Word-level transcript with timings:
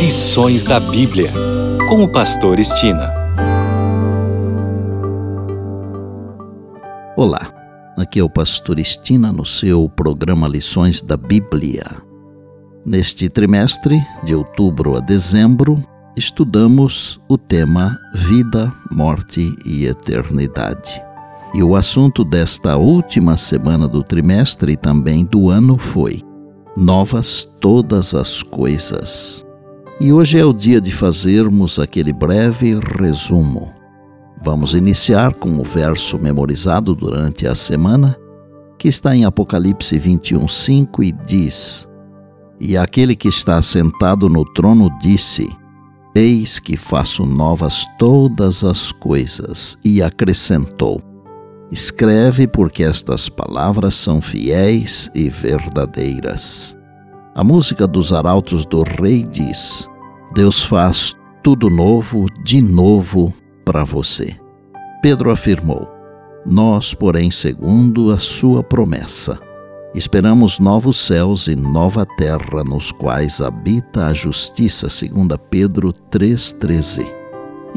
Lições 0.00 0.64
da 0.64 0.80
Bíblia, 0.80 1.30
com 1.86 2.02
o 2.02 2.08
Pastor 2.08 2.58
Estina. 2.58 3.12
Olá, 7.14 7.52
aqui 7.98 8.18
é 8.18 8.22
o 8.24 8.30
Pastor 8.30 8.80
Estina 8.80 9.30
no 9.30 9.44
seu 9.44 9.90
programa 9.90 10.48
Lições 10.48 11.02
da 11.02 11.18
Bíblia. 11.18 11.84
Neste 12.82 13.28
trimestre, 13.28 14.02
de 14.24 14.34
outubro 14.34 14.96
a 14.96 15.00
dezembro, 15.00 15.78
estudamos 16.16 17.20
o 17.28 17.36
tema 17.36 17.94
Vida, 18.14 18.72
Morte 18.90 19.54
e 19.66 19.84
Eternidade. 19.84 20.98
E 21.52 21.62
o 21.62 21.76
assunto 21.76 22.24
desta 22.24 22.78
última 22.78 23.36
semana 23.36 23.86
do 23.86 24.02
trimestre 24.02 24.72
e 24.72 24.76
também 24.78 25.26
do 25.26 25.50
ano 25.50 25.76
foi 25.76 26.22
Novas 26.74 27.46
todas 27.60 28.14
as 28.14 28.42
coisas. 28.42 29.44
E 30.00 30.14
hoje 30.14 30.38
é 30.38 30.44
o 30.46 30.54
dia 30.54 30.80
de 30.80 30.90
fazermos 30.90 31.78
aquele 31.78 32.10
breve 32.10 32.80
resumo. 32.98 33.70
Vamos 34.42 34.72
iniciar 34.72 35.34
com 35.34 35.58
o 35.58 35.62
verso 35.62 36.18
memorizado 36.18 36.94
durante 36.94 37.46
a 37.46 37.54
semana, 37.54 38.16
que 38.78 38.88
está 38.88 39.14
em 39.14 39.26
Apocalipse 39.26 39.98
21, 39.98 40.48
5 40.48 41.02
e 41.04 41.12
diz: 41.12 41.86
E 42.58 42.78
aquele 42.78 43.14
que 43.14 43.28
está 43.28 43.60
sentado 43.60 44.26
no 44.30 44.42
trono 44.54 44.88
disse: 45.02 45.46
Eis 46.14 46.58
que 46.58 46.78
faço 46.78 47.26
novas 47.26 47.84
todas 47.98 48.64
as 48.64 48.92
coisas, 48.92 49.76
e 49.84 50.02
acrescentou: 50.02 51.02
Escreve, 51.70 52.46
porque 52.46 52.82
estas 52.82 53.28
palavras 53.28 53.96
são 53.96 54.22
fiéis 54.22 55.10
e 55.14 55.28
verdadeiras. 55.28 56.79
A 57.32 57.44
música 57.44 57.86
dos 57.86 58.12
arautos 58.12 58.66
do 58.66 58.82
rei 58.82 59.22
diz: 59.22 59.88
Deus 60.34 60.64
faz 60.64 61.14
tudo 61.42 61.70
novo, 61.70 62.26
de 62.42 62.60
novo, 62.60 63.32
para 63.64 63.84
você. 63.84 64.36
Pedro 65.00 65.30
afirmou: 65.30 65.88
Nós, 66.44 66.92
porém, 66.92 67.30
segundo 67.30 68.10
a 68.10 68.18
sua 68.18 68.64
promessa, 68.64 69.38
esperamos 69.94 70.58
novos 70.58 70.96
céus 70.96 71.46
e 71.46 71.54
nova 71.54 72.04
terra 72.16 72.64
nos 72.64 72.90
quais 72.90 73.40
habita 73.40 74.06
a 74.06 74.14
justiça, 74.14 74.90
segundo 74.90 75.38
Pedro 75.38 75.92
3:13. 75.92 77.06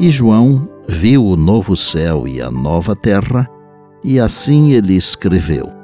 E 0.00 0.10
João 0.10 0.68
viu 0.88 1.24
o 1.24 1.36
novo 1.36 1.76
céu 1.76 2.26
e 2.26 2.42
a 2.42 2.50
nova 2.50 2.96
terra 2.96 3.48
e 4.02 4.18
assim 4.18 4.72
ele 4.72 4.96
escreveu: 4.96 5.83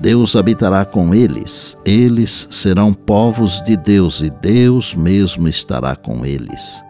Deus 0.00 0.36
habitará 0.36 0.84
com 0.84 1.12
eles, 1.12 1.76
eles 1.84 2.46
serão 2.52 2.94
povos 2.94 3.60
de 3.62 3.76
Deus 3.76 4.20
e 4.20 4.30
Deus 4.30 4.94
mesmo 4.94 5.48
estará 5.48 5.96
com 5.96 6.24
eles. 6.24 6.82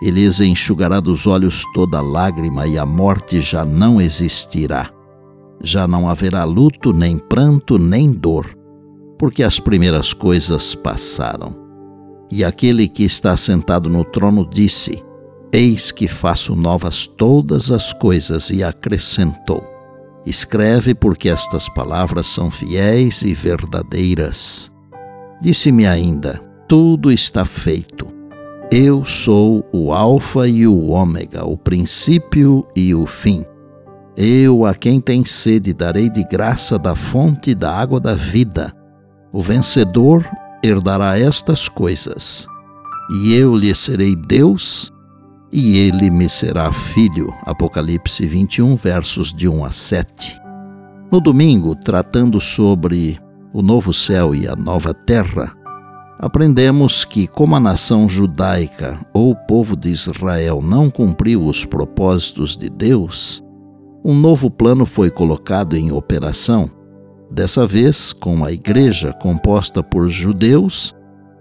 Ele 0.00 0.20
lhes 0.20 0.38
enxugará 0.38 1.00
dos 1.00 1.26
olhos 1.26 1.64
toda 1.74 2.00
lágrima 2.00 2.66
e 2.66 2.78
a 2.78 2.86
morte 2.86 3.40
já 3.40 3.64
não 3.64 4.00
existirá. 4.00 4.90
Já 5.62 5.88
não 5.88 6.08
haverá 6.08 6.44
luto, 6.44 6.92
nem 6.92 7.18
pranto, 7.18 7.76
nem 7.78 8.12
dor, 8.12 8.46
porque 9.18 9.42
as 9.42 9.58
primeiras 9.58 10.12
coisas 10.12 10.74
passaram. 10.74 11.56
E 12.30 12.44
aquele 12.44 12.86
que 12.86 13.02
está 13.02 13.36
sentado 13.36 13.88
no 13.88 14.04
trono 14.04 14.48
disse: 14.48 15.02
Eis 15.52 15.90
que 15.90 16.06
faço 16.06 16.54
novas 16.54 17.06
todas 17.06 17.70
as 17.70 17.92
coisas, 17.92 18.50
e 18.50 18.62
acrescentou: 18.62 19.73
Escreve, 20.26 20.94
porque 20.94 21.28
estas 21.28 21.68
palavras 21.68 22.26
são 22.26 22.50
fiéis 22.50 23.22
e 23.22 23.34
verdadeiras. 23.34 24.72
Disse-me 25.40 25.86
ainda: 25.86 26.40
Tudo 26.66 27.12
está 27.12 27.44
feito. 27.44 28.06
Eu 28.70 29.04
sou 29.04 29.64
o 29.72 29.92
Alfa 29.92 30.48
e 30.48 30.66
o 30.66 30.88
Ômega, 30.88 31.44
o 31.44 31.56
princípio 31.56 32.66
e 32.74 32.94
o 32.94 33.06
fim. 33.06 33.44
Eu, 34.16 34.64
a 34.64 34.74
quem 34.74 35.00
tem 35.00 35.24
sede, 35.24 35.72
darei 35.72 36.08
de 36.08 36.24
graça 36.24 36.78
da 36.78 36.94
fonte 36.94 37.54
da 37.54 37.76
água 37.76 38.00
da 38.00 38.14
vida. 38.14 38.72
O 39.32 39.42
vencedor 39.42 40.24
herdará 40.62 41.18
estas 41.18 41.68
coisas. 41.68 42.46
E 43.10 43.34
eu 43.34 43.54
lhe 43.54 43.74
serei 43.74 44.16
Deus, 44.16 44.92
e 45.54 45.78
ele 45.78 46.10
me 46.10 46.28
será 46.28 46.72
filho. 46.72 47.32
Apocalipse 47.46 48.26
21, 48.26 48.74
versos 48.74 49.32
de 49.32 49.48
1 49.48 49.64
a 49.64 49.70
7. 49.70 50.42
No 51.12 51.20
domingo, 51.20 51.76
tratando 51.76 52.40
sobre 52.40 53.20
o 53.52 53.62
novo 53.62 53.94
céu 53.94 54.34
e 54.34 54.48
a 54.48 54.56
nova 54.56 54.92
terra, 54.92 55.54
aprendemos 56.18 57.04
que, 57.04 57.28
como 57.28 57.54
a 57.54 57.60
nação 57.60 58.08
judaica 58.08 58.98
ou 59.14 59.30
o 59.30 59.36
povo 59.36 59.76
de 59.76 59.90
Israel 59.90 60.60
não 60.60 60.90
cumpriu 60.90 61.46
os 61.46 61.64
propósitos 61.64 62.56
de 62.56 62.68
Deus, 62.68 63.40
um 64.04 64.12
novo 64.12 64.50
plano 64.50 64.84
foi 64.84 65.08
colocado 65.08 65.76
em 65.76 65.92
operação, 65.92 66.68
dessa 67.30 67.64
vez 67.64 68.12
com 68.12 68.44
a 68.44 68.50
igreja 68.50 69.12
composta 69.12 69.84
por 69.84 70.08
judeus 70.10 70.92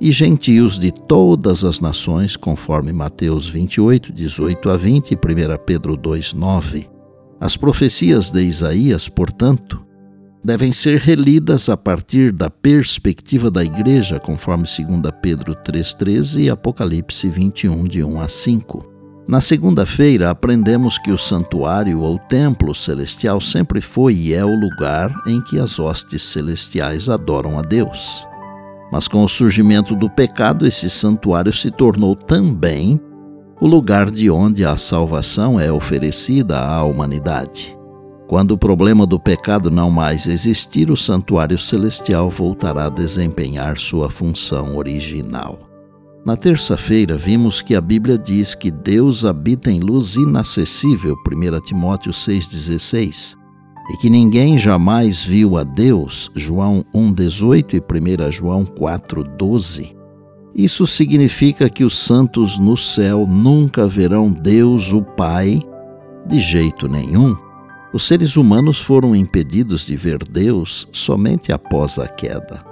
e 0.00 0.12
gentios 0.12 0.78
de 0.78 0.92
todas 0.92 1.64
as 1.64 1.80
nações, 1.80 2.36
conforme 2.36 2.92
Mateus 2.92 3.48
28, 3.48 4.12
18 4.12 4.70
a 4.70 4.76
20 4.76 5.10
e 5.12 5.14
1 5.14 5.18
Pedro 5.64 5.96
2, 5.96 6.34
9. 6.34 6.88
As 7.40 7.56
profecias 7.56 8.30
de 8.30 8.42
Isaías, 8.42 9.08
portanto, 9.08 9.84
devem 10.44 10.72
ser 10.72 11.00
relidas 11.00 11.68
a 11.68 11.76
partir 11.76 12.32
da 12.32 12.50
perspectiva 12.50 13.50
da 13.50 13.64
igreja, 13.64 14.18
conforme 14.18 14.64
2 14.64 15.12
Pedro 15.20 15.54
3,13 15.54 16.40
e 16.40 16.50
Apocalipse 16.50 17.28
21, 17.28 17.84
de 17.84 18.04
1 18.04 18.20
a 18.20 18.28
5. 18.28 18.98
Na 19.28 19.40
segunda-feira, 19.40 20.30
aprendemos 20.30 20.96
que 20.98 21.10
o 21.10 21.18
santuário 21.18 22.00
ou 22.00 22.18
templo 22.18 22.74
celestial 22.74 23.40
sempre 23.40 23.80
foi 23.80 24.14
e 24.14 24.32
é 24.32 24.44
o 24.44 24.58
lugar 24.58 25.12
em 25.26 25.40
que 25.42 25.58
as 25.58 25.78
hostes 25.78 26.22
celestiais 26.22 27.08
adoram 27.08 27.58
a 27.58 27.62
Deus. 27.62 28.27
Mas 28.90 29.06
com 29.06 29.22
o 29.22 29.28
surgimento 29.28 29.94
do 29.94 30.08
pecado, 30.08 30.66
esse 30.66 30.88
santuário 30.88 31.52
se 31.52 31.70
tornou 31.70 32.14
também 32.14 33.00
o 33.60 33.66
lugar 33.66 34.10
de 34.10 34.30
onde 34.30 34.64
a 34.64 34.76
salvação 34.76 35.58
é 35.58 35.70
oferecida 35.70 36.58
à 36.58 36.82
humanidade. 36.84 37.76
Quando 38.26 38.52
o 38.52 38.58
problema 38.58 39.06
do 39.06 39.18
pecado 39.18 39.70
não 39.70 39.90
mais 39.90 40.26
existir, 40.26 40.90
o 40.90 40.96
santuário 40.96 41.58
celestial 41.58 42.28
voltará 42.30 42.86
a 42.86 42.90
desempenhar 42.90 43.78
sua 43.78 44.10
função 44.10 44.76
original. 44.76 45.58
Na 46.24 46.36
terça-feira, 46.36 47.16
vimos 47.16 47.62
que 47.62 47.74
a 47.74 47.80
Bíblia 47.80 48.18
diz 48.18 48.54
que 48.54 48.70
Deus 48.70 49.24
habita 49.24 49.70
em 49.70 49.80
luz 49.80 50.16
inacessível, 50.16 51.16
1 51.26 51.60
Timóteo 51.60 52.12
6,16 52.12 53.38
e 53.90 53.96
que 53.96 54.10
ninguém 54.10 54.58
jamais 54.58 55.22
viu 55.22 55.56
a 55.56 55.64
Deus, 55.64 56.30
João 56.34 56.84
1,18 56.94 57.74
e 57.74 58.26
1 58.28 58.30
João 58.30 58.64
4,12. 58.64 59.96
Isso 60.54 60.86
significa 60.86 61.70
que 61.70 61.84
os 61.84 61.96
santos 61.96 62.58
no 62.58 62.76
céu 62.76 63.26
nunca 63.26 63.86
verão 63.86 64.30
Deus, 64.30 64.92
o 64.92 65.02
Pai, 65.02 65.62
de 66.26 66.40
jeito 66.40 66.88
nenhum. 66.88 67.36
Os 67.92 68.06
seres 68.06 68.36
humanos 68.36 68.78
foram 68.80 69.16
impedidos 69.16 69.86
de 69.86 69.96
ver 69.96 70.18
Deus 70.18 70.86
somente 70.92 71.52
após 71.52 71.98
a 71.98 72.06
queda. 72.06 72.62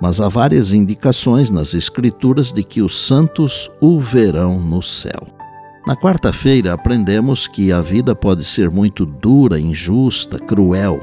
Mas 0.00 0.20
há 0.20 0.28
várias 0.28 0.72
indicações 0.72 1.50
nas 1.50 1.74
Escrituras 1.74 2.52
de 2.52 2.64
que 2.64 2.80
os 2.80 2.96
santos 3.06 3.70
o 3.80 4.00
verão 4.00 4.58
no 4.58 4.82
céu. 4.82 5.41
Na 5.84 5.96
quarta-feira, 5.96 6.72
aprendemos 6.72 7.48
que 7.48 7.72
a 7.72 7.80
vida 7.80 8.14
pode 8.14 8.44
ser 8.44 8.70
muito 8.70 9.04
dura, 9.04 9.58
injusta, 9.58 10.38
cruel. 10.38 11.00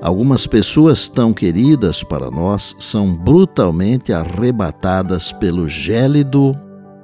Algumas 0.00 0.46
pessoas 0.46 1.10
tão 1.10 1.34
queridas 1.34 2.02
para 2.02 2.30
nós 2.30 2.74
são 2.78 3.14
brutalmente 3.14 4.12
arrebatadas 4.12 5.30
pelo 5.32 5.68
gélido 5.68 6.56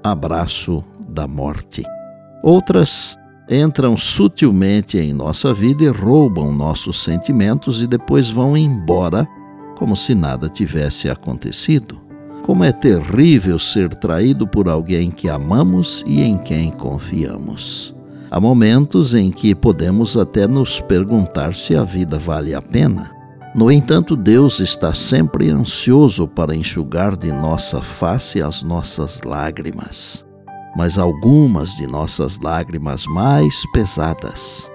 abraço 0.02 0.82
da 1.08 1.28
morte. 1.28 1.82
Outras 2.42 3.18
entram 3.50 3.96
sutilmente 3.96 4.96
em 4.96 5.12
nossa 5.12 5.52
vida 5.52 5.84
e 5.84 5.88
roubam 5.88 6.54
nossos 6.54 7.02
sentimentos 7.02 7.82
e 7.82 7.86
depois 7.86 8.30
vão 8.30 8.56
embora 8.56 9.28
como 9.76 9.94
se 9.94 10.14
nada 10.14 10.48
tivesse 10.48 11.10
acontecido. 11.10 12.03
Como 12.44 12.62
é 12.62 12.70
terrível 12.70 13.58
ser 13.58 13.88
traído 13.94 14.46
por 14.46 14.68
alguém 14.68 15.10
que 15.10 15.30
amamos 15.30 16.04
e 16.06 16.20
em 16.20 16.36
quem 16.36 16.70
confiamos. 16.70 17.94
Há 18.30 18.38
momentos 18.38 19.14
em 19.14 19.30
que 19.30 19.54
podemos 19.54 20.14
até 20.14 20.46
nos 20.46 20.78
perguntar 20.78 21.54
se 21.54 21.74
a 21.74 21.82
vida 21.82 22.18
vale 22.18 22.54
a 22.54 22.60
pena. 22.60 23.10
No 23.54 23.72
entanto, 23.72 24.14
Deus 24.14 24.60
está 24.60 24.92
sempre 24.92 25.48
ansioso 25.48 26.28
para 26.28 26.54
enxugar 26.54 27.16
de 27.16 27.32
nossa 27.32 27.80
face 27.80 28.42
as 28.42 28.62
nossas 28.62 29.22
lágrimas. 29.24 30.26
Mas 30.76 30.98
algumas 30.98 31.70
de 31.76 31.86
nossas 31.86 32.38
lágrimas 32.40 33.06
mais 33.06 33.62
pesadas 33.72 34.70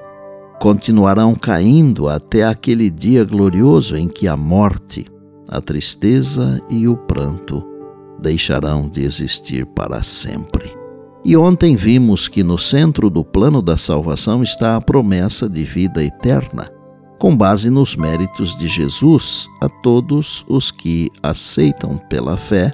continuarão 0.60 1.36
caindo 1.36 2.10
até 2.10 2.44
aquele 2.44 2.89
dia 2.89 3.24
glorioso 3.24 3.95
em 3.95 4.07
que 4.07 4.27
a 4.27 4.36
morte, 4.36 5.06
a 5.50 5.60
tristeza 5.60 6.62
e 6.69 6.88
o 6.88 6.96
pranto 6.96 7.66
deixarão 8.22 8.88
de 8.88 9.04
existir 9.04 9.66
para 9.66 10.04
sempre. 10.04 10.72
E 11.25 11.36
ontem 11.36 11.75
vimos 11.75 12.28
que 12.28 12.44
no 12.44 12.57
centro 12.57 13.10
do 13.10 13.25
plano 13.25 13.62
da 13.62 13.75
salvação 13.75 14.42
está 14.44 14.75
a 14.75 14.81
promessa 14.81 15.50
de 15.50 15.63
vida 15.63 16.04
eterna, 16.04 16.69
com 17.18 17.36
base 17.36 17.69
nos 17.69 17.96
méritos 17.96 18.56
de 18.56 18.68
Jesus 18.68 19.48
a 19.62 19.68
todos 19.68 20.46
os 20.48 20.72
que 20.72 21.10
aceitam 21.22 21.98
pela 22.10 22.38
fé 22.38 22.72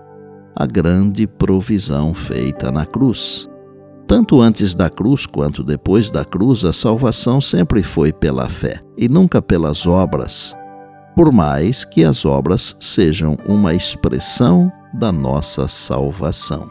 a 0.55 0.65
grande 0.65 1.25
provisão 1.25 2.13
feita 2.13 2.71
na 2.71 2.85
cruz. 2.85 3.49
Tanto 4.07 4.39
antes 4.39 4.75
da 4.75 4.89
cruz 4.89 5.25
quanto 5.25 5.63
depois 5.63 6.11
da 6.11 6.23
cruz, 6.23 6.63
a 6.63 6.71
salvação 6.71 7.41
sempre 7.41 7.81
foi 7.81 8.13
pela 8.13 8.47
fé 8.47 8.79
e 8.97 9.09
nunca 9.09 9.41
pelas 9.41 9.87
obras, 9.87 10.55
por 11.15 11.33
mais 11.33 11.85
que 11.85 12.03
as 12.03 12.25
obras 12.25 12.75
sejam 12.79 13.37
uma 13.45 13.73
expressão 13.73 14.71
da 14.93 15.13
nossa 15.13 15.67
salvação. 15.67 16.69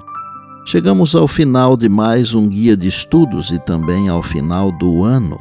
Chegamos 0.66 1.14
ao 1.14 1.26
final 1.26 1.76
de 1.76 1.88
mais 1.88 2.34
um 2.34 2.46
guia 2.46 2.76
de 2.76 2.86
estudos 2.86 3.50
e 3.50 3.58
também 3.58 4.08
ao 4.08 4.22
final 4.22 4.70
do 4.70 5.02
ano. 5.02 5.40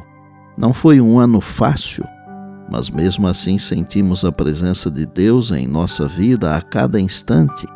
Não 0.56 0.72
foi 0.72 1.00
um 1.00 1.18
ano 1.18 1.40
fácil, 1.40 2.04
mas 2.70 2.88
mesmo 2.88 3.26
assim 3.26 3.58
sentimos 3.58 4.24
a 4.24 4.32
presença 4.32 4.90
de 4.90 5.04
Deus 5.04 5.50
em 5.50 5.66
nossa 5.66 6.08
vida 6.08 6.56
a 6.56 6.62
cada 6.62 6.98
instante. 6.98 7.66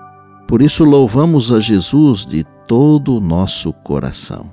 Por 0.46 0.62
isso 0.62 0.82
louvamos 0.82 1.52
a 1.52 1.60
Jesus 1.60 2.24
de 2.24 2.44
todo 2.66 3.16
o 3.16 3.20
nosso 3.20 3.72
coração. 3.72 4.50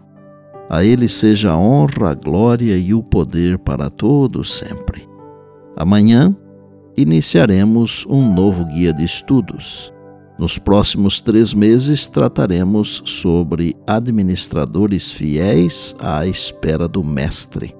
A 0.69 0.83
Ele 0.83 1.07
seja 1.07 1.51
a 1.51 1.57
honra, 1.57 2.11
a 2.11 2.13
glória 2.15 2.77
e 2.77 2.93
o 2.93 3.01
poder 3.01 3.59
para 3.59 3.89
todos 3.89 4.51
sempre. 4.57 5.07
Amanhã 5.77 6.35
iniciaremos 6.97 8.05
um 8.09 8.33
novo 8.33 8.65
guia 8.65 8.93
de 8.93 9.03
estudos. 9.03 9.93
Nos 10.37 10.57
próximos 10.57 11.21
três 11.21 11.53
meses 11.53 12.07
trataremos 12.07 13.01
sobre 13.05 13.73
administradores 13.87 15.11
fiéis 15.11 15.95
à 15.99 16.25
espera 16.27 16.87
do 16.87 17.03
Mestre. 17.03 17.73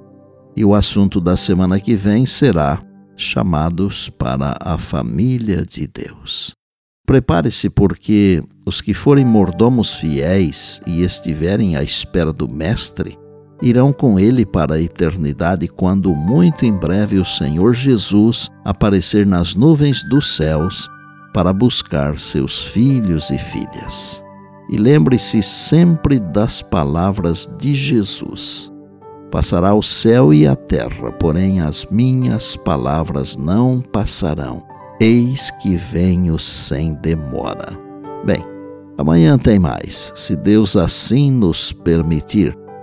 E 0.56 0.64
o 0.64 0.74
assunto 0.74 1.20
da 1.20 1.36
semana 1.36 1.80
que 1.80 1.96
vem 1.96 2.26
será 2.26 2.82
chamados 3.18 4.10
para 4.10 4.58
a 4.62 4.78
família 4.78 5.66
de 5.66 5.88
Deus. 5.88 6.54
Prepare-se, 7.06 7.70
porque 7.70 8.42
os 8.66 8.82
que 8.82 8.94
forem 8.94 9.26
mordomos 9.26 9.96
fiéis 9.96 10.82
e 10.88 11.04
estiverem 11.04 11.76
à 11.76 11.84
espera 11.84 12.32
do 12.32 12.48
Mestre 12.48 13.18
irão 13.62 13.94
com 13.94 14.20
ele 14.20 14.46
para 14.46 14.76
a 14.76 14.82
eternidade, 14.82 15.68
quando 15.68 16.14
muito 16.14 16.66
em 16.66 16.74
breve 16.74 17.18
o 17.18 17.26
Senhor 17.26 17.74
Jesus 17.74 18.50
aparecer 18.64 19.26
nas 19.26 19.56
nuvens 19.56 20.04
dos 20.10 20.36
céus 20.36 20.90
para 21.34 21.52
buscar 21.52 22.18
seus 22.18 22.64
filhos 22.64 23.30
e 23.30 23.38
filhas. 23.38 24.24
E 24.70 24.78
lembre-se 24.78 25.44
sempre 25.44 26.20
das 26.20 26.62
palavras 26.62 27.50
de 27.58 27.76
Jesus: 27.76 28.72
Passará 29.32 29.74
o 29.74 29.84
céu 29.84 30.34
e 30.34 30.48
a 30.48 30.56
terra, 30.56 31.12
porém 31.20 31.62
as 31.62 31.86
minhas 31.92 32.56
palavras 32.56 33.36
não 33.36 33.82
passarão. 33.82 34.64
Eis 35.00 35.52
que 35.62 35.76
venho 35.76 36.40
sem 36.40 36.94
demora. 36.96 37.78
Bem, 38.26 38.44
amanhã 38.98 39.38
tem 39.38 39.60
mais, 39.60 40.14
se 40.16 40.36
Deus 40.36 40.76
assim 40.76 41.30
nos 41.30 41.74
permitir. 41.74 42.58